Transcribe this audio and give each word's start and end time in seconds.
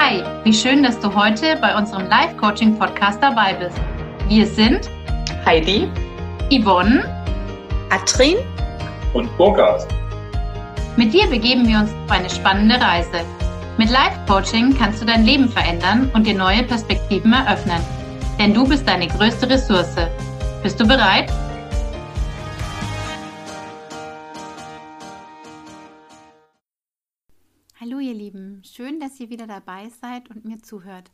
Hi, 0.00 0.22
wie 0.44 0.54
schön, 0.54 0.84
dass 0.84 1.00
du 1.00 1.12
heute 1.12 1.56
bei 1.60 1.76
unserem 1.76 2.06
Live-Coaching-Podcast 2.08 3.20
dabei 3.20 3.54
bist. 3.54 3.76
Wir 4.28 4.46
sind 4.46 4.88
Heidi, 5.44 5.88
Yvonne, 6.52 7.02
Atrin 7.90 8.36
und 9.12 9.36
Burkhard. 9.36 9.88
Mit 10.96 11.12
dir 11.12 11.26
begeben 11.26 11.66
wir 11.66 11.78
uns 11.78 11.90
auf 11.90 12.12
eine 12.12 12.30
spannende 12.30 12.80
Reise. 12.80 13.24
Mit 13.76 13.90
Live-Coaching 13.90 14.78
kannst 14.78 15.02
du 15.02 15.04
dein 15.04 15.24
Leben 15.24 15.48
verändern 15.48 16.08
und 16.14 16.28
dir 16.28 16.36
neue 16.36 16.62
Perspektiven 16.62 17.32
eröffnen. 17.32 17.80
Denn 18.38 18.54
du 18.54 18.68
bist 18.68 18.86
deine 18.86 19.08
größte 19.08 19.50
Ressource. 19.50 19.96
Bist 20.62 20.78
du 20.78 20.86
bereit? 20.86 21.28
Ihr 28.08 28.14
Lieben, 28.14 28.62
schön, 28.64 29.00
dass 29.00 29.20
ihr 29.20 29.28
wieder 29.28 29.46
dabei 29.46 29.90
seid 29.90 30.30
und 30.30 30.46
mir 30.46 30.62
zuhört. 30.62 31.12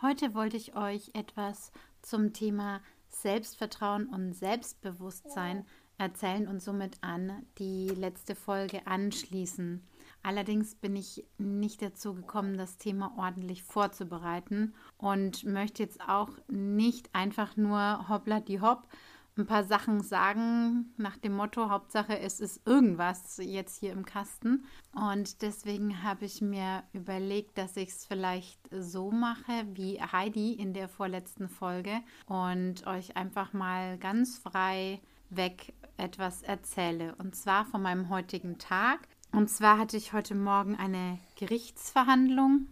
Heute 0.00 0.32
wollte 0.32 0.56
ich 0.56 0.74
euch 0.74 1.10
etwas 1.12 1.70
zum 2.00 2.32
Thema 2.32 2.80
Selbstvertrauen 3.08 4.06
und 4.06 4.32
Selbstbewusstsein 4.32 5.66
erzählen 5.98 6.48
und 6.48 6.62
somit 6.62 6.96
an 7.02 7.44
die 7.58 7.88
letzte 7.88 8.34
Folge 8.34 8.86
anschließen. 8.86 9.86
Allerdings 10.22 10.76
bin 10.76 10.96
ich 10.96 11.26
nicht 11.36 11.82
dazu 11.82 12.14
gekommen, 12.14 12.56
das 12.56 12.78
Thema 12.78 13.12
ordentlich 13.18 13.62
vorzubereiten 13.62 14.72
und 14.96 15.44
möchte 15.44 15.82
jetzt 15.82 16.00
auch 16.00 16.30
nicht 16.48 17.14
einfach 17.14 17.58
nur 17.58 18.08
hoppla 18.08 18.40
die 18.40 18.62
hopp 18.62 18.88
ein 19.36 19.46
paar 19.46 19.64
Sachen 19.64 20.02
sagen 20.02 20.92
nach 20.96 21.16
dem 21.16 21.34
Motto 21.34 21.70
Hauptsache 21.70 22.18
es 22.18 22.40
ist 22.40 22.66
irgendwas 22.66 23.38
jetzt 23.42 23.78
hier 23.78 23.92
im 23.92 24.04
Kasten 24.04 24.64
und 24.92 25.42
deswegen 25.42 26.02
habe 26.02 26.24
ich 26.24 26.40
mir 26.40 26.82
überlegt, 26.92 27.56
dass 27.56 27.76
ich 27.76 27.90
es 27.90 28.06
vielleicht 28.06 28.60
so 28.70 29.10
mache 29.10 29.66
wie 29.74 30.00
Heidi 30.00 30.52
in 30.52 30.74
der 30.74 30.88
vorletzten 30.88 31.48
Folge 31.48 32.00
und 32.26 32.86
euch 32.86 33.16
einfach 33.16 33.52
mal 33.52 33.98
ganz 33.98 34.38
frei 34.38 35.00
weg 35.30 35.72
etwas 35.96 36.42
erzähle. 36.42 37.14
Und 37.16 37.36
zwar 37.36 37.64
von 37.64 37.82
meinem 37.82 38.08
heutigen 38.08 38.58
Tag. 38.58 39.00
Und 39.32 39.48
zwar 39.48 39.78
hatte 39.78 39.96
ich 39.96 40.12
heute 40.12 40.34
Morgen 40.34 40.74
eine 40.74 41.18
Gerichtsverhandlung. 41.36 42.66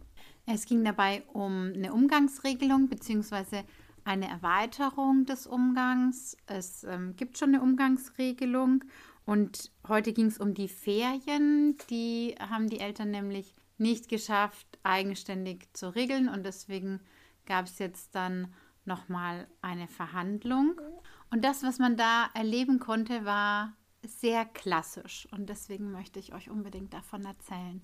Es 0.47 0.67
ging 0.67 0.85
dabei 0.85 1.23
um 1.33 1.73
eine 1.75 1.93
Umgangsregelung 1.93 2.89
bzw. 2.89 3.63
eine 4.09 4.27
Erweiterung 4.27 5.27
des 5.27 5.47
Umgangs. 5.47 6.35
Es 6.47 6.83
ähm, 6.85 7.15
gibt 7.17 7.37
schon 7.37 7.51
eine 7.51 7.63
Umgangsregelung 7.63 8.85
und 9.27 9.71
heute 9.87 10.15
ging 10.15 10.27
es 10.27 10.39
um 10.39 10.55
die 10.55 10.69
Ferien. 10.69 11.77
Die 11.91 12.35
haben 12.41 12.71
die 12.71 12.81
Eltern 12.81 13.11
nämlich 13.11 13.55
nicht 13.77 14.09
geschafft, 14.09 14.67
eigenständig 14.83 15.69
zu 15.75 15.95
regeln 15.95 16.31
und 16.31 16.45
deswegen 16.45 17.01
gab 17.45 17.67
es 17.67 17.79
jetzt 17.79 18.15
dann 18.15 18.55
nochmal 18.87 19.47
eine 19.61 19.89
Verhandlung. 19.89 20.81
Und 21.31 21.45
das, 21.45 21.63
was 21.63 21.79
man 21.79 21.99
da 21.99 22.31
erleben 22.33 22.79
konnte, 22.79 23.27
war 23.27 23.75
sehr 24.07 24.47
klassisch. 24.47 25.29
Und 25.33 25.51
deswegen 25.51 25.93
möchte 25.93 26.19
ich 26.19 26.33
euch 26.33 26.49
unbedingt 26.49 26.95
davon 26.95 27.27
erzählen. 27.27 27.83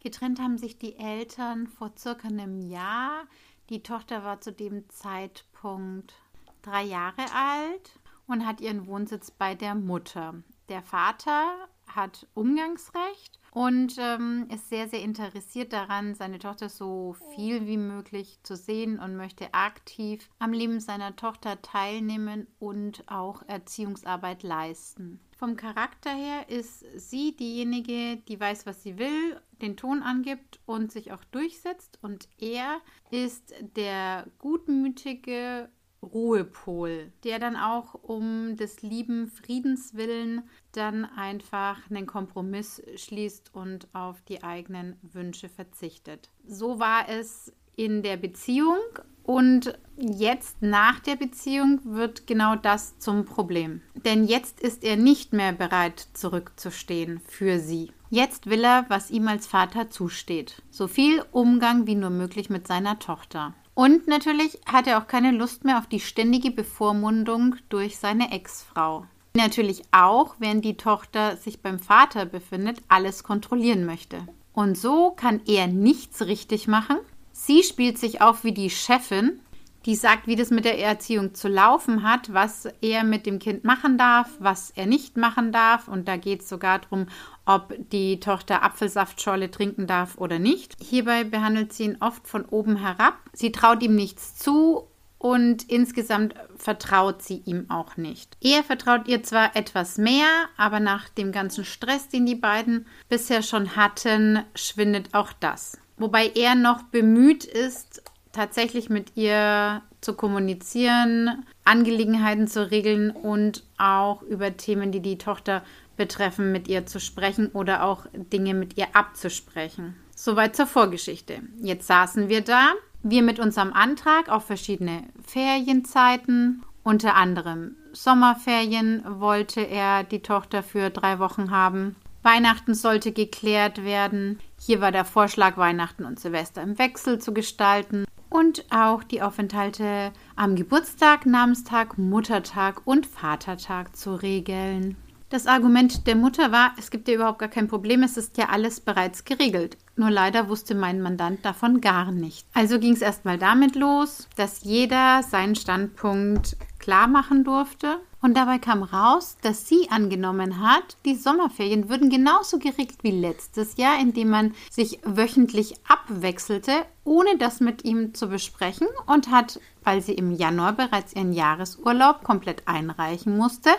Getrennt 0.00 0.40
haben 0.40 0.58
sich 0.58 0.78
die 0.78 0.96
Eltern 0.96 1.68
vor 1.68 1.92
circa 1.96 2.28
einem 2.28 2.58
Jahr. 2.58 3.24
Die 3.72 3.82
Tochter 3.82 4.22
war 4.22 4.38
zu 4.38 4.52
dem 4.52 4.86
Zeitpunkt 4.90 6.12
drei 6.60 6.82
Jahre 6.82 7.24
alt 7.34 7.98
und 8.26 8.44
hat 8.46 8.60
ihren 8.60 8.86
Wohnsitz 8.86 9.30
bei 9.30 9.54
der 9.54 9.74
Mutter. 9.74 10.34
Der 10.68 10.82
Vater 10.82 11.54
hat 11.86 12.26
Umgangsrecht 12.34 13.40
und 13.50 13.96
ähm, 13.98 14.46
ist 14.52 14.68
sehr, 14.68 14.88
sehr 14.88 15.00
interessiert 15.00 15.72
daran, 15.72 16.14
seine 16.14 16.38
Tochter 16.38 16.68
so 16.68 17.16
viel 17.34 17.66
wie 17.66 17.78
möglich 17.78 18.40
zu 18.42 18.56
sehen 18.56 18.98
und 18.98 19.16
möchte 19.16 19.54
aktiv 19.54 20.28
am 20.38 20.52
Leben 20.52 20.78
seiner 20.78 21.16
Tochter 21.16 21.62
teilnehmen 21.62 22.48
und 22.58 23.04
auch 23.06 23.42
Erziehungsarbeit 23.46 24.42
leisten. 24.42 25.18
Vom 25.38 25.56
Charakter 25.56 26.10
her 26.10 26.50
ist 26.50 26.84
sie 26.96 27.34
diejenige, 27.34 28.18
die 28.28 28.38
weiß, 28.38 28.66
was 28.66 28.82
sie 28.82 28.98
will, 28.98 29.40
den 29.62 29.76
Ton 29.76 30.02
angibt 30.02 30.60
und 30.66 30.92
sich 30.92 31.12
auch 31.12 31.24
durchsetzt. 31.24 31.98
Und 32.02 32.28
er 32.38 32.80
ist 33.10 33.54
der 33.76 34.26
gutmütige 34.38 35.68
Ruhepol, 36.02 37.12
der 37.24 37.38
dann 37.38 37.56
auch 37.56 37.94
um 37.94 38.56
des 38.56 38.82
lieben 38.82 39.28
Friedens 39.28 39.94
willen 39.94 40.42
dann 40.72 41.04
einfach 41.04 41.78
einen 41.90 42.06
Kompromiss 42.06 42.82
schließt 42.96 43.54
und 43.54 43.86
auf 43.94 44.20
die 44.22 44.42
eigenen 44.42 44.96
Wünsche 45.02 45.48
verzichtet. 45.48 46.30
So 46.46 46.78
war 46.78 47.08
es 47.08 47.52
in 47.76 48.02
der 48.02 48.16
Beziehung 48.16 48.78
und 49.22 49.78
jetzt 49.96 50.60
nach 50.60 50.98
der 51.00 51.16
Beziehung 51.16 51.80
wird 51.84 52.26
genau 52.26 52.56
das 52.56 52.98
zum 52.98 53.24
Problem. 53.24 53.80
Denn 53.94 54.24
jetzt 54.24 54.60
ist 54.60 54.82
er 54.82 54.96
nicht 54.96 55.32
mehr 55.32 55.52
bereit 55.52 56.08
zurückzustehen 56.14 57.20
für 57.20 57.58
sie. 57.58 57.92
Jetzt 58.14 58.50
will 58.50 58.62
er, 58.62 58.84
was 58.88 59.10
ihm 59.10 59.26
als 59.26 59.46
Vater 59.46 59.88
zusteht. 59.88 60.60
So 60.70 60.86
viel 60.86 61.24
Umgang 61.32 61.86
wie 61.86 61.94
nur 61.94 62.10
möglich 62.10 62.50
mit 62.50 62.68
seiner 62.68 62.98
Tochter. 62.98 63.54
Und 63.72 64.06
natürlich 64.06 64.60
hat 64.66 64.86
er 64.86 64.98
auch 64.98 65.06
keine 65.06 65.30
Lust 65.30 65.64
mehr 65.64 65.78
auf 65.78 65.86
die 65.86 65.98
ständige 65.98 66.50
Bevormundung 66.50 67.56
durch 67.70 67.96
seine 67.96 68.30
Ex-Frau. 68.30 69.06
Natürlich 69.34 69.84
auch, 69.92 70.34
während 70.38 70.62
die 70.62 70.76
Tochter 70.76 71.38
sich 71.38 71.62
beim 71.62 71.78
Vater 71.78 72.26
befindet, 72.26 72.82
alles 72.88 73.24
kontrollieren 73.24 73.86
möchte. 73.86 74.18
Und 74.52 74.76
so 74.76 75.12
kann 75.12 75.40
er 75.46 75.66
nichts 75.66 76.20
richtig 76.26 76.68
machen. 76.68 76.98
Sie 77.32 77.62
spielt 77.62 77.96
sich 77.96 78.20
auf 78.20 78.44
wie 78.44 78.52
die 78.52 78.68
Chefin, 78.68 79.40
die 79.86 79.94
sagt, 79.96 80.26
wie 80.26 80.36
das 80.36 80.50
mit 80.50 80.64
der 80.64 80.78
Erziehung 80.78 81.34
zu 81.34 81.48
laufen 81.48 82.02
hat, 82.02 82.32
was 82.32 82.68
er 82.80 83.04
mit 83.04 83.26
dem 83.26 83.38
Kind 83.38 83.64
machen 83.64 83.98
darf, 83.98 84.28
was 84.38 84.70
er 84.70 84.86
nicht 84.86 85.16
machen 85.16 85.52
darf. 85.52 85.88
Und 85.88 86.08
da 86.08 86.16
geht 86.16 86.42
es 86.42 86.48
sogar 86.48 86.78
darum, 86.80 87.06
ob 87.44 87.74
die 87.90 88.20
Tochter 88.20 88.62
Apfelsaftschorle 88.62 89.50
trinken 89.50 89.86
darf 89.86 90.18
oder 90.18 90.38
nicht. 90.38 90.76
Hierbei 90.80 91.24
behandelt 91.24 91.72
sie 91.72 91.84
ihn 91.84 91.96
oft 92.00 92.26
von 92.28 92.44
oben 92.44 92.76
herab. 92.76 93.14
Sie 93.32 93.52
traut 93.52 93.82
ihm 93.82 93.94
nichts 93.94 94.36
zu 94.36 94.88
und 95.22 95.70
insgesamt 95.70 96.34
vertraut 96.56 97.22
sie 97.22 97.42
ihm 97.44 97.70
auch 97.70 97.96
nicht. 97.96 98.36
Er 98.40 98.64
vertraut 98.64 99.06
ihr 99.06 99.22
zwar 99.22 99.54
etwas 99.54 99.96
mehr, 99.96 100.26
aber 100.56 100.80
nach 100.80 101.08
dem 101.08 101.30
ganzen 101.30 101.64
Stress, 101.64 102.08
den 102.08 102.26
die 102.26 102.34
beiden 102.34 102.86
bisher 103.08 103.42
schon 103.42 103.76
hatten, 103.76 104.42
schwindet 104.56 105.14
auch 105.14 105.32
das. 105.32 105.78
Wobei 105.96 106.32
er 106.34 106.56
noch 106.56 106.82
bemüht 106.82 107.44
ist, 107.44 108.02
tatsächlich 108.32 108.88
mit 108.88 109.16
ihr 109.16 109.82
zu 110.00 110.14
kommunizieren, 110.14 111.44
Angelegenheiten 111.64 112.48
zu 112.48 112.70
regeln 112.70 113.10
und 113.10 113.64
auch 113.78 114.22
über 114.22 114.56
Themen, 114.56 114.90
die 114.90 115.00
die 115.00 115.18
Tochter 115.18 115.62
betreffen, 115.96 116.50
mit 116.50 116.68
ihr 116.68 116.86
zu 116.86 116.98
sprechen 116.98 117.48
oder 117.52 117.84
auch 117.84 118.06
Dinge 118.12 118.54
mit 118.54 118.76
ihr 118.76 118.88
abzusprechen. 118.94 119.94
Soweit 120.16 120.56
zur 120.56 120.66
Vorgeschichte. 120.66 121.42
Jetzt 121.60 121.86
saßen 121.86 122.28
wir 122.28 122.40
da, 122.40 122.72
wir 123.02 123.22
mit 123.22 123.38
unserem 123.38 123.72
Antrag 123.72 124.28
auf 124.28 124.46
verschiedene 124.46 125.02
Ferienzeiten, 125.26 126.62
unter 126.82 127.14
anderem 127.14 127.76
Sommerferien 127.92 129.02
wollte 129.06 129.60
er 129.60 130.02
die 130.02 130.22
Tochter 130.22 130.62
für 130.62 130.90
drei 130.90 131.18
Wochen 131.18 131.50
haben. 131.50 131.94
Weihnachten 132.22 132.74
sollte 132.74 133.12
geklärt 133.12 133.84
werden. 133.84 134.38
Hier 134.58 134.80
war 134.80 134.92
der 134.92 135.04
Vorschlag, 135.04 135.56
Weihnachten 135.56 136.04
und 136.04 136.18
Silvester 136.18 136.62
im 136.62 136.78
Wechsel 136.78 137.18
zu 137.18 137.34
gestalten 137.34 138.04
und 138.32 138.64
auch 138.70 139.04
die 139.04 139.20
Aufenthalte 139.20 140.12
am 140.36 140.56
Geburtstag, 140.56 141.26
Namenstag, 141.26 141.98
Muttertag 141.98 142.80
und 142.86 143.06
Vatertag 143.06 143.94
zu 143.94 144.14
regeln. 144.14 144.96
Das 145.32 145.46
Argument 145.46 146.06
der 146.06 146.14
Mutter 146.14 146.52
war, 146.52 146.74
es 146.76 146.90
gibt 146.90 147.08
ja 147.08 147.14
überhaupt 147.14 147.38
gar 147.38 147.48
kein 147.48 147.66
Problem, 147.66 148.02
es 148.02 148.18
ist 148.18 148.36
ja 148.36 148.50
alles 148.50 148.80
bereits 148.80 149.24
geregelt. 149.24 149.78
Nur 149.96 150.10
leider 150.10 150.50
wusste 150.50 150.74
mein 150.74 151.00
Mandant 151.00 151.42
davon 151.42 151.80
gar 151.80 152.12
nicht. 152.12 152.46
Also 152.52 152.78
ging 152.78 152.92
es 152.92 153.00
erstmal 153.00 153.38
damit 153.38 153.74
los, 153.74 154.28
dass 154.36 154.62
jeder 154.62 155.22
seinen 155.22 155.54
Standpunkt 155.54 156.58
klar 156.78 157.08
machen 157.08 157.44
durfte. 157.44 157.96
Und 158.20 158.36
dabei 158.36 158.58
kam 158.58 158.82
raus, 158.82 159.38
dass 159.40 159.66
sie 159.66 159.88
angenommen 159.90 160.60
hat, 160.60 160.98
die 161.06 161.14
Sommerferien 161.14 161.88
würden 161.88 162.10
genauso 162.10 162.58
geregelt 162.58 162.98
wie 163.02 163.10
letztes 163.10 163.78
Jahr, 163.78 163.98
indem 163.98 164.28
man 164.28 164.54
sich 164.70 165.00
wöchentlich 165.02 165.76
abwechselte, 165.88 166.72
ohne 167.04 167.38
das 167.38 167.60
mit 167.60 167.84
ihm 167.84 168.12
zu 168.12 168.28
besprechen 168.28 168.86
und 169.06 169.30
hat, 169.30 169.58
weil 169.84 170.00
sie 170.00 170.14
im 170.14 170.32
Januar 170.32 170.72
bereits 170.72 171.12
ihren 171.14 171.32
Jahresurlaub 171.32 172.22
komplett 172.22 172.66
einreichen 172.66 173.36
musste, 173.36 173.70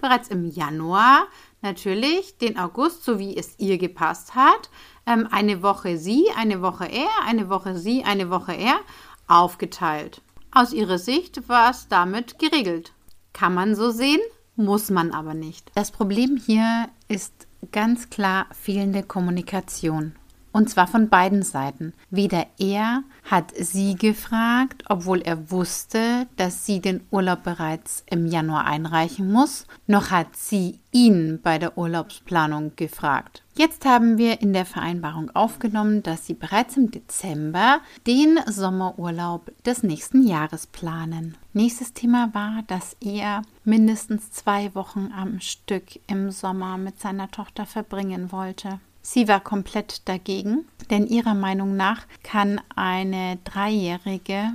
bereits 0.00 0.28
im 0.28 0.46
Januar 0.46 1.26
natürlich 1.62 2.38
den 2.38 2.58
August, 2.58 3.04
so 3.04 3.18
wie 3.18 3.36
es 3.36 3.54
ihr 3.58 3.78
gepasst 3.78 4.34
hat, 4.34 4.70
ähm, 5.06 5.28
eine 5.30 5.62
Woche 5.62 5.98
sie, 5.98 6.26
eine 6.36 6.62
Woche 6.62 6.86
er, 6.86 7.08
eine 7.26 7.48
Woche 7.48 7.76
sie, 7.76 8.04
eine 8.04 8.30
Woche 8.30 8.54
er 8.54 8.80
aufgeteilt. 9.26 10.22
Aus 10.52 10.72
ihrer 10.72 10.98
Sicht 10.98 11.48
war 11.48 11.70
es 11.70 11.88
damit 11.88 12.38
geregelt. 12.38 12.92
Kann 13.32 13.54
man 13.54 13.74
so 13.74 13.90
sehen, 13.90 14.20
muss 14.56 14.90
man 14.90 15.12
aber 15.12 15.34
nicht. 15.34 15.70
Das 15.74 15.90
Problem 15.90 16.36
hier 16.44 16.88
ist 17.08 17.46
ganz 17.72 18.10
klar 18.10 18.46
fehlende 18.52 19.02
Kommunikation. 19.02 20.14
Und 20.52 20.68
zwar 20.68 20.88
von 20.88 21.08
beiden 21.08 21.42
Seiten. 21.42 21.92
Weder 22.10 22.46
er 22.58 23.04
hat 23.22 23.52
sie 23.56 23.94
gefragt, 23.94 24.82
obwohl 24.88 25.20
er 25.20 25.50
wusste, 25.50 26.26
dass 26.36 26.66
sie 26.66 26.80
den 26.80 27.02
Urlaub 27.10 27.44
bereits 27.44 28.02
im 28.10 28.26
Januar 28.26 28.64
einreichen 28.66 29.30
muss, 29.30 29.66
noch 29.86 30.10
hat 30.10 30.34
sie 30.34 30.80
ihn 30.90 31.38
bei 31.40 31.58
der 31.58 31.78
Urlaubsplanung 31.78 32.72
gefragt. 32.74 33.44
Jetzt 33.56 33.84
haben 33.84 34.18
wir 34.18 34.40
in 34.40 34.52
der 34.52 34.64
Vereinbarung 34.64 35.30
aufgenommen, 35.36 36.02
dass 36.02 36.26
sie 36.26 36.34
bereits 36.34 36.76
im 36.76 36.90
Dezember 36.90 37.80
den 38.06 38.38
Sommerurlaub 38.46 39.52
des 39.64 39.82
nächsten 39.82 40.26
Jahres 40.26 40.66
planen. 40.66 41.36
Nächstes 41.52 41.92
Thema 41.92 42.32
war, 42.32 42.62
dass 42.66 42.96
er 43.00 43.42
mindestens 43.64 44.30
zwei 44.30 44.74
Wochen 44.74 45.12
am 45.14 45.40
Stück 45.40 46.00
im 46.08 46.30
Sommer 46.30 46.78
mit 46.78 46.98
seiner 47.00 47.30
Tochter 47.30 47.66
verbringen 47.66 48.32
wollte. 48.32 48.80
Sie 49.02 49.28
war 49.28 49.40
komplett 49.40 50.08
dagegen, 50.08 50.66
denn 50.90 51.06
ihrer 51.06 51.34
Meinung 51.34 51.76
nach 51.76 52.06
kann 52.22 52.60
eine 52.74 53.38
Dreijährige 53.44 54.52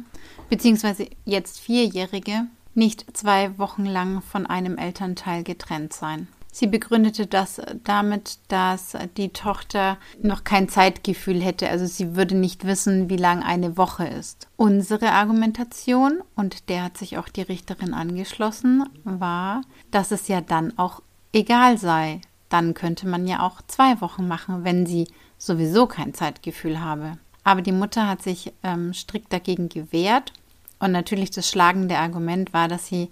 bzw. 0.50 1.09
jetzt 1.25 1.59
Vierjährige 1.59 2.47
nicht 2.74 3.06
zwei 3.15 3.57
Wochen 3.57 3.86
lang 3.86 4.21
von 4.21 4.45
einem 4.45 4.77
Elternteil 4.77 5.44
getrennt 5.44 5.94
sein. 5.94 6.27
Sie 6.51 6.68
begründete 6.68 7.27
das 7.27 7.62
damit, 7.83 8.39
dass 8.47 8.95
die 9.18 9.33
Tochter 9.33 9.97
noch 10.21 10.45
kein 10.45 10.69
Zeitgefühl 10.69 11.42
hätte, 11.42 11.69
also 11.69 11.86
sie 11.86 12.15
würde 12.15 12.33
nicht 12.36 12.65
wissen, 12.65 13.09
wie 13.09 13.18
lang 13.18 13.44
eine 13.44 13.75
Woche 13.75 14.07
ist. 14.07 14.47
Unsere 14.56 15.12
Argumentation, 15.12 16.21
und 16.33 16.69
der 16.69 16.83
hat 16.83 16.97
sich 16.97 17.18
auch 17.18 17.27
die 17.27 17.42
Richterin 17.42 17.94
angeschlossen, 17.94 18.88
war, 19.03 19.63
dass 19.92 20.12
es 20.12 20.30
ja 20.30 20.39
dann 20.39 20.77
auch 20.77 21.01
egal 21.33 21.77
sei, 21.77 22.21
dann 22.50 22.74
könnte 22.74 23.07
man 23.07 23.27
ja 23.27 23.42
auch 23.42 23.62
zwei 23.68 24.00
Wochen 24.01 24.27
machen, 24.27 24.63
wenn 24.63 24.86
sie 24.86 25.07
sowieso 25.38 25.88
kein 25.88 26.13
Zeitgefühl 26.13 26.80
habe. 26.81 27.18
Aber 27.44 27.62
die 27.62 27.71
Mutter 27.71 28.07
hat 28.07 28.24
sich 28.24 28.53
ähm, 28.63 28.94
strikt 28.94 29.31
dagegen 29.31 29.69
gewehrt. 29.69 30.33
Und 30.80 30.92
natürlich 30.92 31.31
das 31.31 31.50
schlagende 31.50 31.97
Argument 31.97 32.53
war, 32.53 32.68
dass 32.68 32.88
sie 32.88 33.09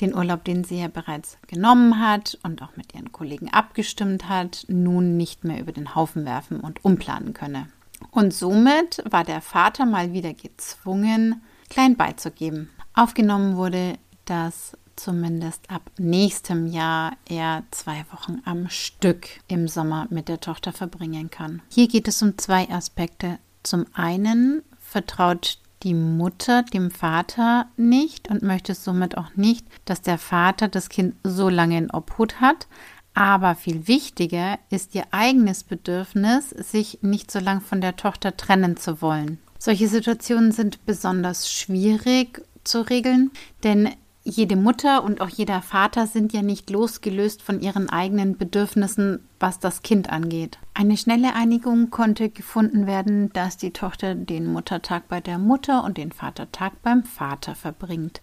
den 0.00 0.14
Urlaub, 0.14 0.44
den 0.44 0.64
sie 0.64 0.80
ja 0.80 0.88
bereits 0.88 1.38
genommen 1.46 2.00
hat 2.00 2.38
und 2.42 2.62
auch 2.62 2.76
mit 2.76 2.94
ihren 2.94 3.12
Kollegen 3.12 3.50
abgestimmt 3.52 4.28
hat, 4.28 4.64
nun 4.68 5.16
nicht 5.16 5.44
mehr 5.44 5.60
über 5.60 5.72
den 5.72 5.94
Haufen 5.94 6.24
werfen 6.24 6.60
und 6.60 6.84
umplanen 6.84 7.32
könne. 7.32 7.68
Und 8.10 8.34
somit 8.34 9.02
war 9.08 9.24
der 9.24 9.40
Vater 9.40 9.86
mal 9.86 10.12
wieder 10.12 10.34
gezwungen, 10.34 11.42
klein 11.70 11.96
beizugeben. 11.96 12.70
Aufgenommen 12.94 13.56
wurde 13.56 13.98
das 14.24 14.76
zumindest 14.96 15.70
ab 15.70 15.90
nächstem 15.98 16.66
Jahr 16.66 17.12
er 17.28 17.62
zwei 17.70 18.04
Wochen 18.12 18.40
am 18.44 18.68
Stück 18.68 19.28
im 19.48 19.68
Sommer 19.68 20.06
mit 20.10 20.28
der 20.28 20.40
Tochter 20.40 20.72
verbringen 20.72 21.30
kann. 21.30 21.62
Hier 21.68 21.88
geht 21.88 22.08
es 22.08 22.22
um 22.22 22.36
zwei 22.38 22.68
Aspekte. 22.70 23.38
Zum 23.62 23.86
einen 23.92 24.62
vertraut 24.78 25.58
die 25.82 25.94
Mutter 25.94 26.62
dem 26.62 26.90
Vater 26.90 27.66
nicht 27.76 28.28
und 28.30 28.42
möchte 28.42 28.74
somit 28.74 29.16
auch 29.16 29.36
nicht, 29.36 29.66
dass 29.84 30.02
der 30.02 30.18
Vater 30.18 30.68
das 30.68 30.88
Kind 30.88 31.14
so 31.22 31.48
lange 31.48 31.78
in 31.78 31.90
Obhut 31.90 32.40
hat. 32.40 32.66
Aber 33.14 33.54
viel 33.54 33.88
wichtiger 33.88 34.58
ist 34.68 34.94
ihr 34.94 35.04
eigenes 35.10 35.64
Bedürfnis, 35.64 36.50
sich 36.50 36.98
nicht 37.02 37.30
so 37.30 37.38
lange 37.38 37.62
von 37.62 37.80
der 37.80 37.96
Tochter 37.96 38.36
trennen 38.36 38.76
zu 38.76 39.00
wollen. 39.00 39.38
Solche 39.58 39.88
Situationen 39.88 40.52
sind 40.52 40.84
besonders 40.84 41.50
schwierig 41.50 42.42
zu 42.62 42.82
regeln, 42.82 43.30
denn 43.62 43.90
jede 44.26 44.56
Mutter 44.56 45.04
und 45.04 45.20
auch 45.20 45.28
jeder 45.28 45.62
Vater 45.62 46.08
sind 46.08 46.32
ja 46.32 46.42
nicht 46.42 46.68
losgelöst 46.68 47.42
von 47.42 47.60
ihren 47.60 47.88
eigenen 47.88 48.36
Bedürfnissen, 48.36 49.20
was 49.38 49.60
das 49.60 49.82
Kind 49.82 50.10
angeht. 50.10 50.58
Eine 50.74 50.96
schnelle 50.96 51.34
Einigung 51.34 51.90
konnte 51.90 52.28
gefunden 52.28 52.88
werden, 52.88 53.32
dass 53.32 53.56
die 53.56 53.72
Tochter 53.72 54.16
den 54.16 54.52
Muttertag 54.52 55.06
bei 55.08 55.20
der 55.20 55.38
Mutter 55.38 55.84
und 55.84 55.96
den 55.96 56.10
Vatertag 56.10 56.82
beim 56.82 57.04
Vater 57.04 57.54
verbringt. 57.54 58.20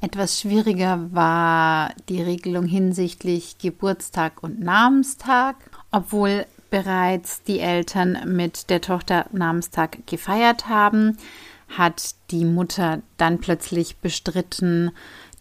Etwas 0.00 0.40
schwieriger 0.40 1.08
war 1.12 1.92
die 2.08 2.22
Regelung 2.22 2.66
hinsichtlich 2.66 3.58
Geburtstag 3.58 4.42
und 4.42 4.58
Namenstag, 4.58 5.56
obwohl 5.92 6.44
bereits 6.70 7.44
die 7.44 7.60
Eltern 7.60 8.18
mit 8.36 8.68
der 8.68 8.80
Tochter 8.80 9.26
Namenstag 9.30 10.06
gefeiert 10.06 10.68
haben, 10.68 11.16
hat 11.68 12.14
die 12.30 12.44
Mutter 12.44 13.02
dann 13.16 13.38
plötzlich 13.40 13.98
bestritten, 13.98 14.92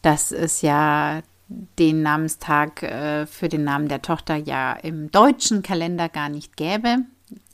dass 0.05 0.31
es 0.31 0.61
ja 0.61 1.21
den 1.47 2.03
Namenstag 2.03 2.83
äh, 2.83 3.25
für 3.25 3.49
den 3.49 3.63
Namen 3.63 3.87
der 3.87 4.03
Tochter 4.03 4.35
ja 4.35 4.73
im 4.73 5.09
deutschen 5.09 5.63
Kalender 5.63 6.09
gar 6.09 6.29
nicht 6.29 6.57
gäbe. 6.57 6.97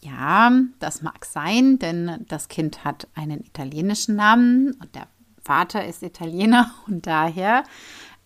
Ja, 0.02 0.52
das 0.80 1.02
mag 1.02 1.24
sein, 1.24 1.80
denn 1.80 2.26
das 2.28 2.50
Kind 2.50 2.84
hat 2.84 3.08
einen 3.16 3.40
italienischen 3.40 4.18
Namen 4.18 4.74
und 4.82 4.94
der 4.96 5.08
Vater 5.42 5.86
ist 5.86 6.04
Italiener 6.04 6.72
und 6.88 7.08
daher 7.08 7.64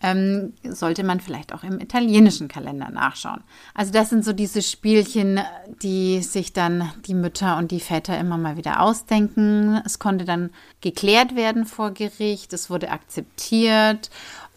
ähm, 0.02 0.52
sollte 0.62 1.04
man 1.04 1.20
vielleicht 1.20 1.54
auch 1.54 1.64
im 1.64 1.80
italienischen 1.80 2.48
Kalender 2.48 2.90
nachschauen. 2.90 3.42
Also 3.74 3.92
das 3.92 4.10
sind 4.10 4.24
so 4.24 4.32
diese 4.32 4.62
Spielchen, 4.62 5.40
die 5.82 6.22
sich 6.22 6.52
dann 6.52 6.92
die 7.06 7.14
Mütter 7.14 7.56
und 7.56 7.70
die 7.70 7.80
Väter 7.80 8.18
immer 8.18 8.36
mal 8.36 8.56
wieder 8.56 8.80
ausdenken. 8.82 9.80
Es 9.84 9.98
konnte 9.98 10.24
dann 10.24 10.50
geklärt 10.80 11.34
werden 11.34 11.64
vor 11.64 11.92
Gericht, 11.92 12.52
es 12.52 12.68
wurde 12.68 12.90
akzeptiert 12.90 14.10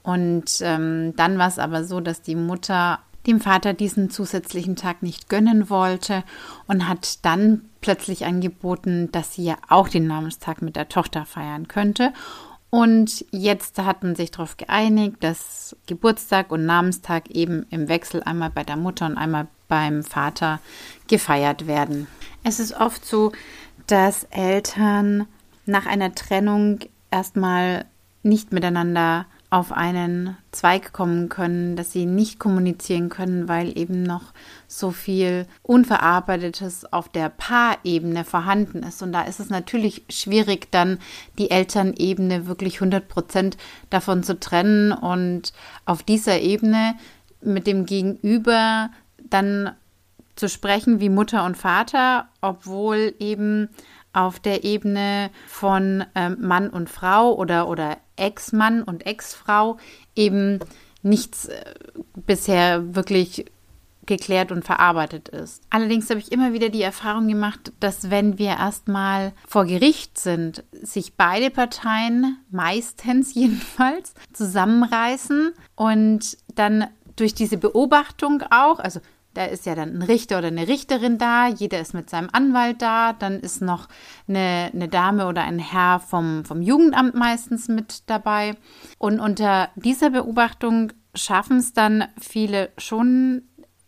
und 0.03 0.59
ähm, 0.61 1.13
dann 1.15 1.37
war 1.37 1.47
es 1.47 1.59
aber 1.59 1.83
so, 1.83 1.99
dass 2.01 2.21
die 2.21 2.35
Mutter 2.35 2.99
dem 3.27 3.39
Vater 3.41 3.73
diesen 3.73 4.09
zusätzlichen 4.09 4.75
Tag 4.75 5.03
nicht 5.03 5.29
gönnen 5.29 5.69
wollte 5.69 6.23
und 6.67 6.87
hat 6.87 7.23
dann 7.25 7.61
plötzlich 7.81 8.25
angeboten, 8.25 9.11
dass 9.11 9.33
sie 9.35 9.43
ja 9.43 9.57
auch 9.67 9.89
den 9.89 10.07
Namenstag 10.07 10.61
mit 10.61 10.75
der 10.75 10.89
Tochter 10.89 11.25
feiern 11.25 11.67
könnte. 11.67 12.13
Und 12.69 13.25
jetzt 13.31 13.79
hat 13.79 14.03
man 14.03 14.15
sich 14.15 14.31
darauf 14.31 14.57
geeinigt, 14.57 15.17
dass 15.21 15.75
Geburtstag 15.87 16.51
und 16.51 16.65
Namenstag 16.65 17.29
eben 17.31 17.65
im 17.71 17.89
Wechsel 17.89 18.21
einmal 18.21 18.51
bei 18.51 18.63
der 18.63 18.77
Mutter 18.77 19.07
und 19.07 19.17
einmal 19.17 19.47
beim 19.67 20.03
Vater 20.03 20.59
gefeiert 21.07 21.65
werden. 21.65 22.07
Es 22.43 22.59
ist 22.59 22.73
oft 22.73 23.05
so, 23.05 23.31
dass 23.87 24.25
Eltern 24.25 25.27
nach 25.65 25.85
einer 25.87 26.13
Trennung 26.13 26.79
erstmal 27.11 27.85
nicht 28.21 28.51
miteinander 28.51 29.25
auf 29.51 29.71
einen 29.71 30.37
Zweig 30.51 30.93
kommen 30.93 31.27
können, 31.27 31.75
dass 31.75 31.91
sie 31.91 32.05
nicht 32.05 32.39
kommunizieren 32.39 33.09
können, 33.09 33.47
weil 33.47 33.75
eben 33.77 34.03
noch 34.03 34.33
so 34.67 34.91
viel 34.91 35.47
Unverarbeitetes 35.63 36.93
auf 36.93 37.09
der 37.09 37.29
Paarebene 37.29 38.25
vorhanden 38.25 38.83
ist. 38.83 39.01
Und 39.01 39.11
da 39.11 39.23
ist 39.23 39.39
es 39.39 39.49
natürlich 39.49 40.03
schwierig, 40.09 40.71
dann 40.71 40.99
die 41.39 41.49
Elternebene 41.49 42.45
wirklich 42.45 42.75
100 42.75 43.07
Prozent 43.07 43.57
davon 43.89 44.21
zu 44.21 44.39
trennen 44.39 44.91
und 44.91 45.53
auf 45.85 46.03
dieser 46.03 46.39
Ebene 46.41 46.93
mit 47.41 47.65
dem 47.65 47.85
Gegenüber 47.85 48.91
dann 49.29 49.71
zu 50.35 50.47
sprechen 50.47 50.99
wie 50.99 51.09
Mutter 51.09 51.43
und 51.43 51.57
Vater, 51.57 52.27
obwohl 52.41 53.13
eben 53.19 53.69
auf 54.13 54.39
der 54.39 54.63
Ebene 54.63 55.29
von 55.47 56.03
ähm, 56.15 56.37
Mann 56.39 56.69
und 56.69 56.89
Frau 56.89 57.35
oder, 57.35 57.67
oder 57.67 57.97
Ex-Mann 58.15 58.83
und 58.83 59.05
Ex-Frau 59.05 59.77
eben 60.15 60.59
nichts 61.01 61.45
äh, 61.45 61.63
bisher 62.15 62.95
wirklich 62.95 63.45
geklärt 64.09 64.51
und 64.51 64.65
verarbeitet 64.65 65.29
ist. 65.29 65.61
Allerdings 65.69 66.09
habe 66.09 66.19
ich 66.19 66.31
immer 66.31 66.51
wieder 66.51 66.69
die 66.69 66.81
Erfahrung 66.81 67.27
gemacht, 67.27 67.71
dass 67.79 68.09
wenn 68.09 68.39
wir 68.39 68.57
erstmal 68.57 69.33
vor 69.47 69.65
Gericht 69.65 70.17
sind, 70.17 70.63
sich 70.71 71.13
beide 71.13 71.51
Parteien 71.51 72.37
meistens 72.49 73.33
jedenfalls 73.35 74.15
zusammenreißen 74.33 75.53
und 75.75 76.37
dann 76.55 76.87
durch 77.15 77.35
diese 77.35 77.57
Beobachtung 77.57 78.41
auch, 78.49 78.79
also 78.79 78.99
da 79.33 79.45
ist 79.45 79.65
ja 79.65 79.75
dann 79.75 79.95
ein 79.95 80.01
Richter 80.01 80.39
oder 80.39 80.47
eine 80.47 80.67
Richterin 80.67 81.17
da, 81.17 81.47
jeder 81.47 81.79
ist 81.79 81.93
mit 81.93 82.09
seinem 82.09 82.29
Anwalt 82.31 82.81
da, 82.81 83.13
dann 83.13 83.39
ist 83.39 83.61
noch 83.61 83.87
eine, 84.27 84.71
eine 84.73 84.87
Dame 84.87 85.27
oder 85.27 85.43
ein 85.43 85.59
Herr 85.59 85.99
vom, 85.99 86.45
vom 86.45 86.61
Jugendamt 86.61 87.15
meistens 87.15 87.67
mit 87.67 88.09
dabei. 88.09 88.55
Und 88.97 89.19
unter 89.19 89.69
dieser 89.75 90.09
Beobachtung 90.09 90.93
schaffen 91.15 91.57
es 91.57 91.73
dann 91.73 92.05
viele 92.19 92.71
schon 92.77 93.43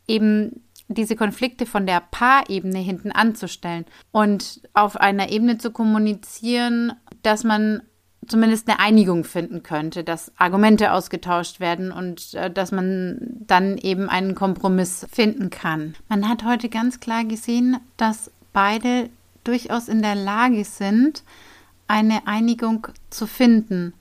eben 0.07 0.63
diese 0.87 1.15
Konflikte 1.15 1.65
von 1.65 1.85
der 1.85 2.01
Paarebene 2.11 2.79
hinten 2.79 3.11
anzustellen 3.11 3.85
und 4.11 4.61
auf 4.73 4.97
einer 4.97 5.29
Ebene 5.29 5.57
zu 5.57 5.71
kommunizieren, 5.71 6.93
dass 7.23 7.43
man 7.43 7.81
zumindest 8.27 8.67
eine 8.67 8.79
Einigung 8.79 9.23
finden 9.23 9.63
könnte, 9.63 10.03
dass 10.03 10.31
Argumente 10.37 10.91
ausgetauscht 10.93 11.59
werden 11.59 11.91
und 11.91 12.33
äh, 12.33 12.51
dass 12.51 12.71
man 12.71 13.17
dann 13.47 13.77
eben 13.77 14.09
einen 14.09 14.35
Kompromiss 14.35 15.05
finden 15.11 15.49
kann. 15.49 15.95
Man 16.07 16.27
hat 16.29 16.43
heute 16.43 16.69
ganz 16.69 16.99
klar 16.99 17.25
gesehen, 17.25 17.77
dass 17.97 18.31
beide 18.53 19.09
durchaus 19.43 19.87
in 19.87 20.01
der 20.01 20.15
Lage 20.15 20.63
sind, 20.65 21.23
eine 21.87 22.27
Einigung 22.27 22.87
zu 23.09 23.27
finden. 23.27 23.93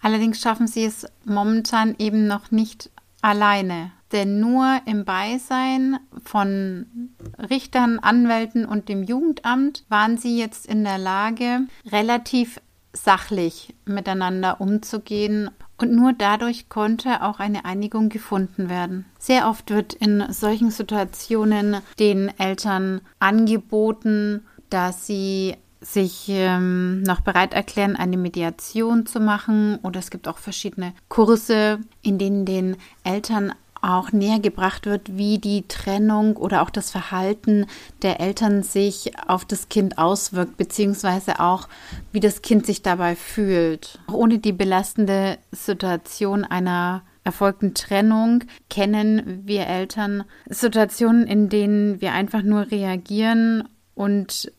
Allerdings 0.00 0.40
schaffen 0.40 0.66
sie 0.66 0.84
es 0.84 1.06
momentan 1.24 1.94
eben 1.98 2.26
noch 2.26 2.50
nicht 2.50 2.90
alleine. 3.22 3.92
denn 4.14 4.38
nur 4.38 4.80
im 4.86 5.04
Beisein 5.04 5.98
von 6.24 7.10
Richtern, 7.50 7.98
Anwälten 7.98 8.64
und 8.64 8.88
dem 8.88 9.02
Jugendamt 9.02 9.84
waren 9.88 10.18
sie 10.18 10.38
jetzt 10.38 10.66
in 10.66 10.84
der 10.84 10.98
Lage, 10.98 11.62
relativ 11.90 12.60
sachlich 12.94 13.74
miteinander 13.84 14.60
umzugehen 14.60 15.50
und 15.76 15.92
nur 15.92 16.12
dadurch 16.12 16.68
konnte 16.68 17.22
auch 17.22 17.40
eine 17.40 17.64
Einigung 17.64 18.08
gefunden 18.08 18.68
werden. 18.68 19.04
Sehr 19.18 19.48
oft 19.48 19.70
wird 19.70 19.92
in 19.92 20.24
solchen 20.32 20.70
Situationen 20.70 21.78
den 21.98 22.32
Eltern 22.38 23.00
angeboten, 23.18 24.44
dass 24.70 25.06
sie 25.06 25.56
sich 25.80 26.26
ähm, 26.28 27.02
noch 27.02 27.20
bereit 27.20 27.52
erklären, 27.52 27.96
eine 27.96 28.16
Mediation 28.16 29.06
zu 29.06 29.20
machen. 29.20 29.78
Oder 29.82 30.00
es 30.00 30.10
gibt 30.10 30.28
auch 30.28 30.38
verschiedene 30.38 30.94
Kurse, 31.08 31.80
in 32.02 32.18
denen 32.18 32.46
den 32.46 32.76
Eltern 33.02 33.52
auch 33.84 34.12
näher 34.12 34.40
gebracht 34.40 34.86
wird, 34.86 35.16
wie 35.16 35.38
die 35.38 35.66
Trennung 35.68 36.36
oder 36.36 36.62
auch 36.62 36.70
das 36.70 36.90
Verhalten 36.90 37.66
der 38.02 38.20
Eltern 38.20 38.62
sich 38.62 39.12
auf 39.28 39.44
das 39.44 39.68
Kind 39.68 39.98
auswirkt, 39.98 40.56
beziehungsweise 40.56 41.40
auch, 41.40 41.68
wie 42.12 42.20
das 42.20 42.42
Kind 42.42 42.66
sich 42.66 42.82
dabei 42.82 43.14
fühlt. 43.16 43.98
Ohne 44.12 44.38
die 44.38 44.52
belastende 44.52 45.38
Situation 45.52 46.44
einer 46.44 47.02
erfolgten 47.24 47.74
Trennung 47.74 48.44
kennen 48.68 49.42
wir 49.44 49.66
Eltern 49.66 50.24
Situationen, 50.48 51.26
in 51.26 51.48
denen 51.48 52.00
wir 52.00 52.12
einfach 52.12 52.42
nur 52.42 52.70
reagieren 52.70 53.68
und 53.94 54.52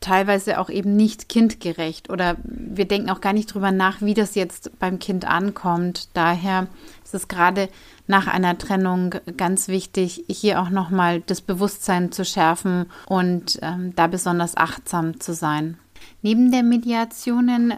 teilweise 0.00 0.60
auch 0.60 0.70
eben 0.70 0.94
nicht 0.96 1.28
kindgerecht 1.28 2.10
oder 2.10 2.36
wir 2.44 2.86
denken 2.86 3.10
auch 3.10 3.20
gar 3.20 3.32
nicht 3.32 3.52
drüber 3.52 3.72
nach, 3.72 4.00
wie 4.00 4.14
das 4.14 4.34
jetzt 4.34 4.78
beim 4.78 4.98
Kind 4.98 5.24
ankommt. 5.24 6.08
Daher 6.14 6.68
ist 7.04 7.14
es 7.14 7.28
gerade 7.28 7.68
nach 8.06 8.26
einer 8.26 8.56
Trennung 8.58 9.14
ganz 9.36 9.68
wichtig, 9.68 10.24
hier 10.28 10.60
auch 10.60 10.70
nochmal 10.70 11.20
das 11.20 11.40
Bewusstsein 11.40 12.12
zu 12.12 12.24
schärfen 12.24 12.86
und 13.06 13.58
ähm, 13.62 13.92
da 13.96 14.06
besonders 14.06 14.56
achtsam 14.56 15.20
zu 15.20 15.34
sein. 15.34 15.78
Neben 16.22 16.50
der 16.50 16.62
Mediationen 16.62 17.74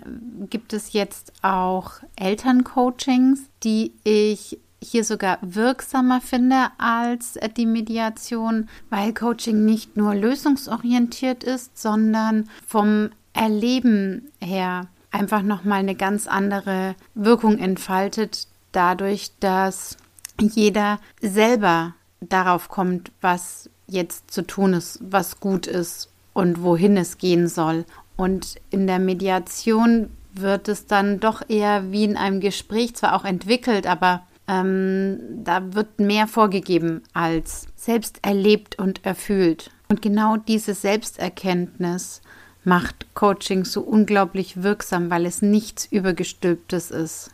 gibt 0.50 0.72
es 0.72 0.92
jetzt 0.92 1.32
auch 1.42 1.92
Elterncoachings, 2.16 3.40
die 3.62 3.92
ich 4.04 4.58
hier 4.82 5.04
sogar 5.04 5.38
wirksamer 5.42 6.20
finde 6.20 6.68
als 6.78 7.38
die 7.56 7.66
Mediation, 7.66 8.68
weil 8.88 9.12
Coaching 9.12 9.64
nicht 9.64 9.96
nur 9.96 10.14
lösungsorientiert 10.14 11.44
ist, 11.44 11.78
sondern 11.78 12.48
vom 12.66 13.10
Erleben 13.32 14.30
her 14.40 14.88
einfach 15.10 15.42
nochmal 15.42 15.80
eine 15.80 15.94
ganz 15.94 16.26
andere 16.26 16.94
Wirkung 17.14 17.58
entfaltet, 17.58 18.48
dadurch, 18.72 19.32
dass 19.40 19.96
jeder 20.40 20.98
selber 21.20 21.94
darauf 22.20 22.68
kommt, 22.68 23.12
was 23.20 23.68
jetzt 23.86 24.30
zu 24.30 24.42
tun 24.42 24.72
ist, 24.72 24.98
was 25.02 25.40
gut 25.40 25.66
ist 25.66 26.08
und 26.32 26.62
wohin 26.62 26.96
es 26.96 27.18
gehen 27.18 27.48
soll. 27.48 27.84
Und 28.16 28.56
in 28.70 28.86
der 28.86 28.98
Mediation 28.98 30.10
wird 30.32 30.68
es 30.68 30.86
dann 30.86 31.20
doch 31.20 31.42
eher 31.48 31.90
wie 31.90 32.04
in 32.04 32.16
einem 32.16 32.40
Gespräch 32.40 32.94
zwar 32.94 33.16
auch 33.16 33.24
entwickelt, 33.24 33.86
aber 33.86 34.22
ähm, 34.50 35.20
da 35.44 35.74
wird 35.74 36.00
mehr 36.00 36.26
vorgegeben 36.26 37.02
als 37.12 37.68
selbst 37.76 38.18
erlebt 38.22 38.78
und 38.78 39.06
erfüllt. 39.06 39.70
Und 39.88 40.02
genau 40.02 40.36
diese 40.36 40.74
Selbsterkenntnis 40.74 42.20
macht 42.64 43.14
Coaching 43.14 43.64
so 43.64 43.80
unglaublich 43.80 44.62
wirksam, 44.62 45.08
weil 45.08 45.24
es 45.24 45.40
nichts 45.40 45.86
Übergestülptes 45.86 46.90
ist. 46.90 47.30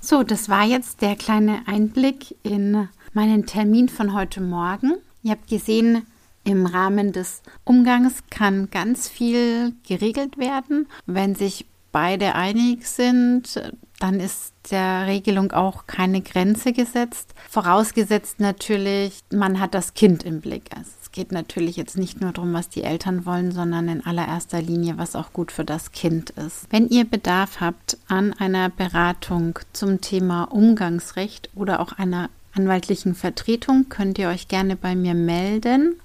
So, 0.00 0.22
das 0.22 0.48
war 0.48 0.64
jetzt 0.64 1.02
der 1.02 1.16
kleine 1.16 1.62
Einblick 1.66 2.36
in 2.44 2.88
meinen 3.12 3.46
Termin 3.46 3.88
von 3.88 4.14
heute 4.14 4.40
Morgen. 4.40 4.94
Ihr 5.22 5.32
habt 5.32 5.48
gesehen, 5.48 6.06
im 6.44 6.66
Rahmen 6.66 7.12
des 7.12 7.42
Umgangs 7.64 8.22
kann 8.30 8.70
ganz 8.70 9.08
viel 9.08 9.74
geregelt 9.86 10.38
werden. 10.38 10.86
Wenn 11.06 11.34
sich 11.34 11.66
beide 11.92 12.34
einig 12.34 12.86
sind, 12.86 13.60
dann 13.98 14.18
ist 14.18 14.54
der 14.70 15.06
Regelung 15.06 15.52
auch 15.52 15.86
keine 15.86 16.22
Grenze 16.22 16.72
gesetzt. 16.72 17.34
Vorausgesetzt 17.48 18.40
natürlich, 18.40 19.20
man 19.30 19.60
hat 19.60 19.74
das 19.74 19.94
Kind 19.94 20.24
im 20.24 20.40
Blick. 20.40 20.64
Also 20.74 20.90
es 21.02 21.12
geht 21.12 21.32
natürlich 21.32 21.76
jetzt 21.76 21.98
nicht 21.98 22.20
nur 22.20 22.32
darum, 22.32 22.52
was 22.54 22.68
die 22.68 22.82
Eltern 22.82 23.26
wollen, 23.26 23.52
sondern 23.52 23.88
in 23.88 24.06
allererster 24.06 24.62
Linie, 24.62 24.96
was 24.96 25.16
auch 25.16 25.32
gut 25.32 25.52
für 25.52 25.64
das 25.64 25.92
Kind 25.92 26.30
ist. 26.30 26.66
Wenn 26.70 26.88
ihr 26.88 27.04
Bedarf 27.04 27.60
habt 27.60 27.98
an 28.08 28.32
einer 28.32 28.70
Beratung 28.70 29.58
zum 29.72 30.00
Thema 30.00 30.44
Umgangsrecht 30.44 31.50
oder 31.54 31.80
auch 31.80 31.92
einer 31.92 32.30
anwaltlichen 32.54 33.14
Vertretung, 33.14 33.88
könnt 33.88 34.18
ihr 34.18 34.28
euch 34.28 34.48
gerne 34.48 34.76
bei 34.76 34.94
mir 34.94 35.14
melden. 35.14 35.96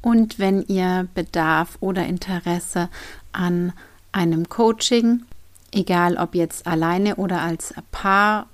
Und 0.00 0.38
wenn 0.38 0.62
ihr 0.62 1.08
Bedarf 1.14 1.76
oder 1.80 2.06
Interesse 2.06 2.88
an 3.32 3.72
einem 4.16 4.48
Coaching, 4.48 5.24
egal 5.72 6.16
ob 6.16 6.34
jetzt 6.34 6.66
alleine 6.66 7.16
oder 7.16 7.42
als 7.42 7.74
Paar 7.92 8.46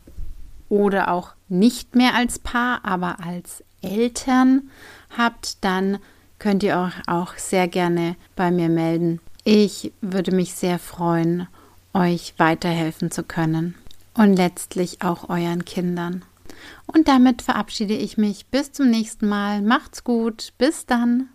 oder 0.69 1.12
auch 1.12 1.31
nicht 1.49 1.95
mehr 1.95 2.14
als 2.14 2.38
Paar, 2.38 2.85
aber 2.85 3.25
als 3.25 3.62
Eltern 3.81 4.71
habt, 5.16 5.62
dann 5.64 5.99
könnt 6.38 6.62
ihr 6.62 6.76
euch 6.76 6.95
auch 7.07 7.37
sehr 7.37 7.69
gerne 7.69 8.16
bei 8.35 8.50
mir 8.50 8.69
melden. 8.69 9.21
Ich 9.45 9.92
würde 10.00 10.33
mich 10.33 10.54
sehr 10.54 10.78
freuen, 10.78 11.47
euch 11.95 12.35
weiterhelfen 12.38 13.11
zu 13.11 13.23
können 13.23 13.75
und 14.14 14.35
letztlich 14.35 15.02
auch 15.02 15.28
euren 15.28 15.64
Kindern. 15.64 16.25
Und 16.87 17.09
damit 17.09 17.42
verabschiede 17.42 17.95
ich 17.95 18.19
mich. 18.19 18.47
Bis 18.47 18.73
zum 18.73 18.90
nächsten 18.90 19.28
Mal. 19.28 19.62
Macht's 19.62 20.04
gut. 20.04 20.52
Bis 20.59 20.87
dann. 20.87 21.28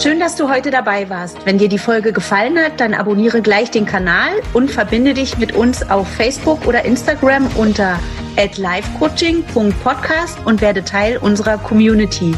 Schön, 0.00 0.20
dass 0.20 0.36
du 0.36 0.48
heute 0.48 0.70
dabei 0.70 1.10
warst. 1.10 1.44
Wenn 1.44 1.58
dir 1.58 1.68
die 1.68 1.76
Folge 1.76 2.12
gefallen 2.12 2.56
hat, 2.56 2.78
dann 2.78 2.94
abonniere 2.94 3.42
gleich 3.42 3.72
den 3.72 3.84
Kanal 3.84 4.30
und 4.52 4.70
verbinde 4.70 5.12
dich 5.12 5.38
mit 5.38 5.56
uns 5.56 5.90
auf 5.90 6.06
Facebook 6.06 6.68
oder 6.68 6.84
Instagram 6.84 7.48
unter 7.56 7.98
livecoaching.podcast 8.36 10.38
und 10.44 10.60
werde 10.60 10.84
Teil 10.84 11.16
unserer 11.16 11.58
Community. 11.58 12.32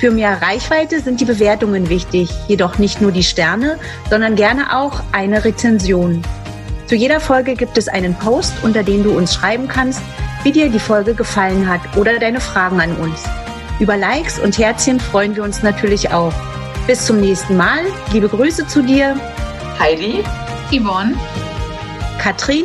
Für 0.00 0.10
mehr 0.10 0.40
Reichweite 0.40 1.00
sind 1.00 1.20
die 1.20 1.26
Bewertungen 1.26 1.90
wichtig, 1.90 2.30
jedoch 2.46 2.78
nicht 2.78 3.02
nur 3.02 3.12
die 3.12 3.22
Sterne, 3.22 3.78
sondern 4.08 4.34
gerne 4.34 4.74
auch 4.74 5.02
eine 5.12 5.44
Rezension. 5.44 6.22
Zu 6.86 6.94
jeder 6.94 7.20
Folge 7.20 7.54
gibt 7.54 7.76
es 7.76 7.88
einen 7.88 8.14
Post, 8.14 8.54
unter 8.62 8.82
dem 8.82 9.04
du 9.04 9.14
uns 9.14 9.34
schreiben 9.34 9.68
kannst, 9.68 10.00
wie 10.42 10.52
dir 10.52 10.70
die 10.70 10.78
Folge 10.78 11.12
gefallen 11.12 11.68
hat 11.68 11.82
oder 11.98 12.18
deine 12.18 12.40
Fragen 12.40 12.80
an 12.80 12.96
uns. 12.96 13.24
Über 13.78 13.98
Likes 13.98 14.38
und 14.38 14.56
Herzchen 14.56 14.98
freuen 14.98 15.36
wir 15.36 15.42
uns 15.42 15.62
natürlich 15.62 16.12
auch. 16.12 16.32
Bis 16.88 17.04
zum 17.04 17.20
nächsten 17.20 17.54
Mal. 17.54 17.80
Liebe 18.14 18.30
Grüße 18.30 18.66
zu 18.66 18.80
dir. 18.80 19.14
Heidi, 19.78 20.24
Yvonne, 20.72 21.14
Katrin 22.18 22.64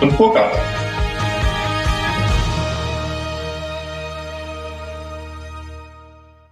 und 0.00 0.18
Burkhard. 0.18 0.71